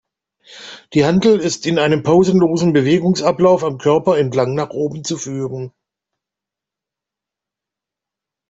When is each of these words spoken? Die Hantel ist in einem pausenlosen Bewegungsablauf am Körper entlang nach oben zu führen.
Die 0.95 1.05
Hantel 1.05 1.39
ist 1.39 1.67
in 1.67 1.77
einem 1.77 2.01
pausenlosen 2.01 2.73
Bewegungsablauf 2.73 3.63
am 3.63 3.77
Körper 3.77 4.17
entlang 4.17 4.55
nach 4.55 4.71
oben 4.71 5.03
zu 5.03 5.15
führen. 5.15 5.71